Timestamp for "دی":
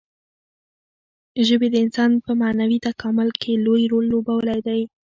4.67-4.81